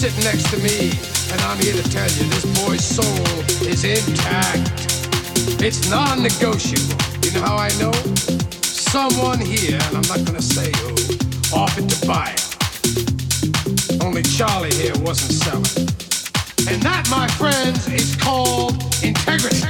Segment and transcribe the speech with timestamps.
[0.00, 0.88] sitting next to me,
[1.30, 3.04] and I'm here to tell you this boy's soul
[3.68, 4.70] is intact.
[5.60, 6.96] It's non negotiable.
[7.22, 7.92] You know how I know?
[8.62, 10.94] Someone here, and I'm not gonna say who,
[11.54, 14.02] offered to buy it.
[14.02, 15.88] Only Charlie here wasn't selling.
[16.66, 19.60] And that, my friends, is called integrity.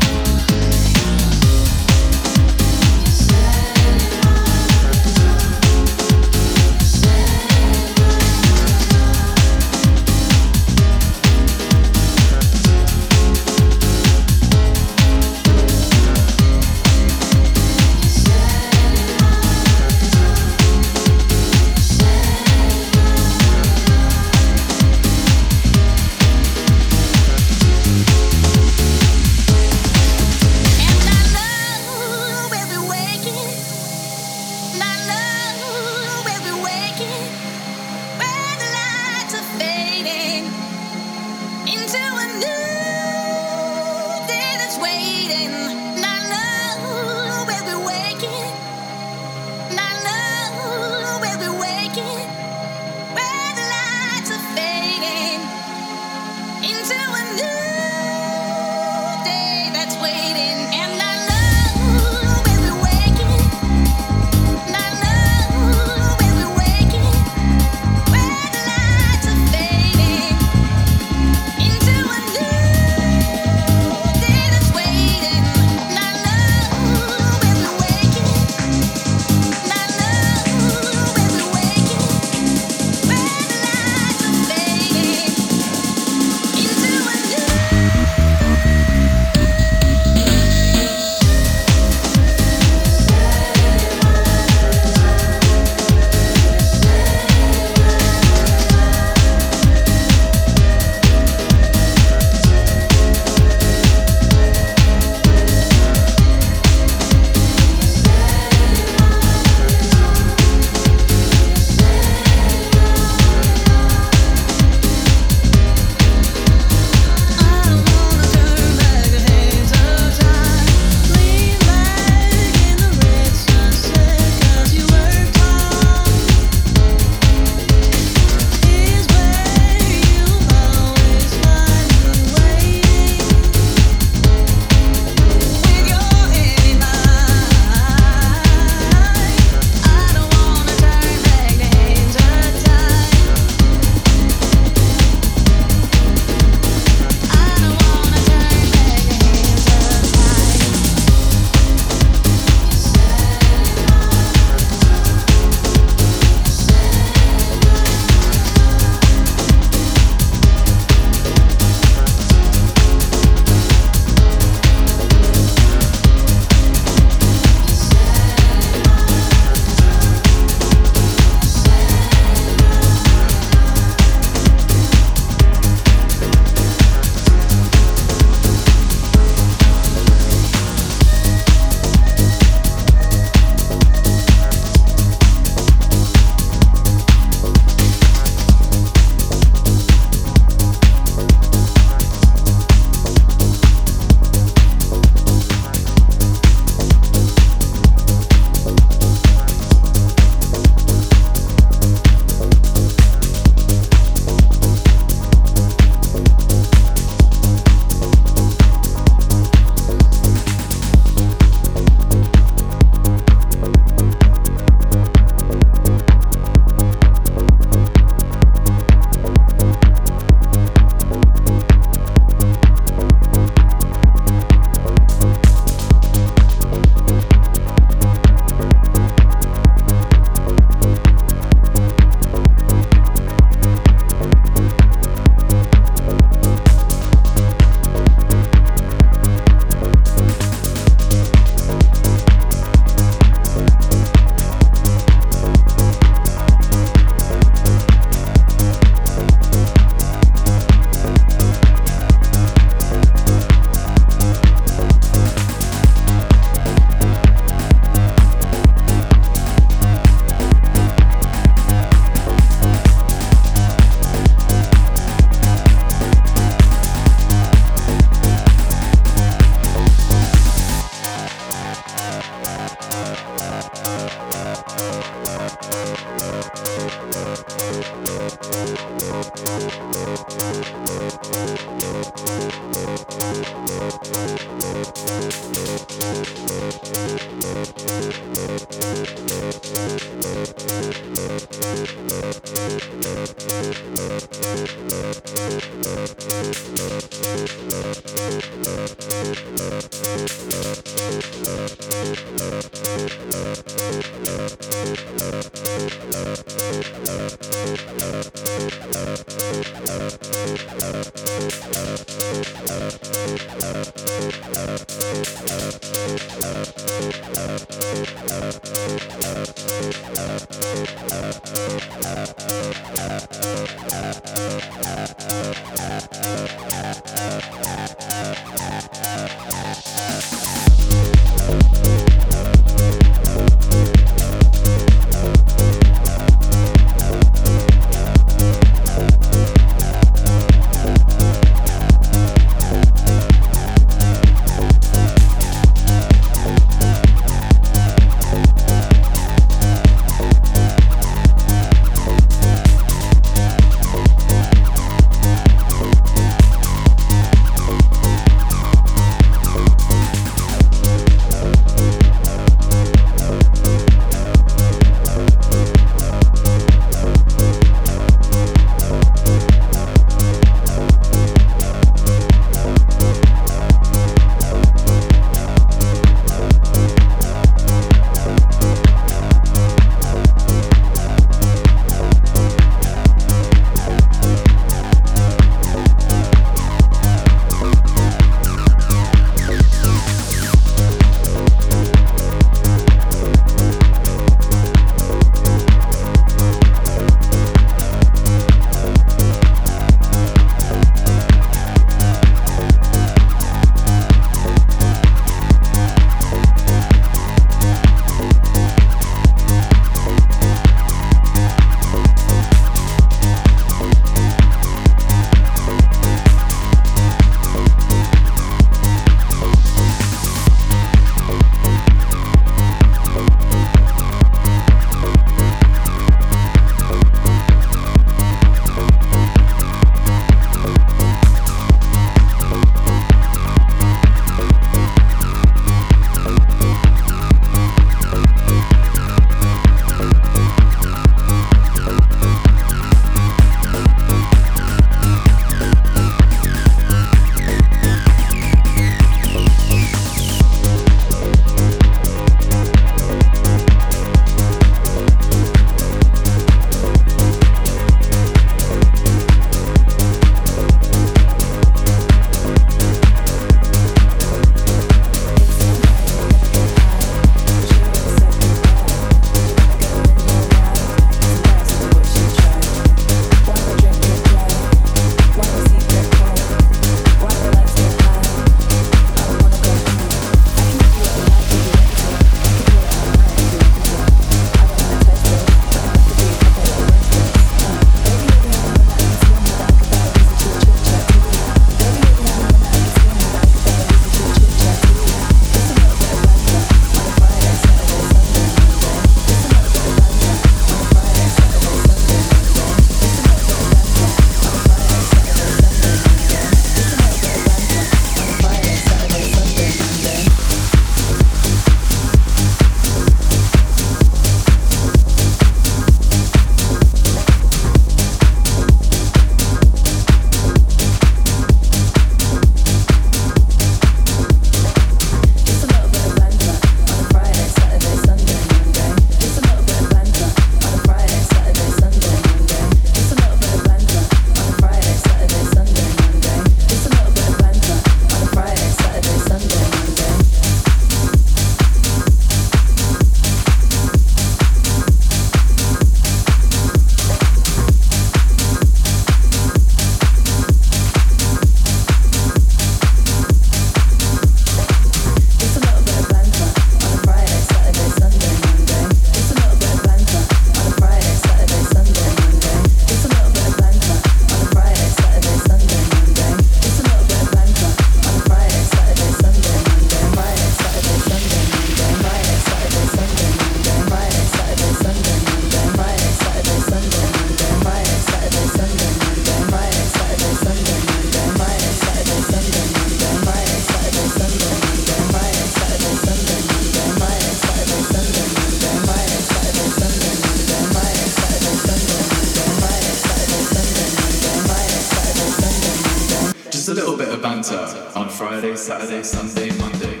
[596.81, 600.00] Little bit of banter on Friday, Saturday, Sunday, Monday.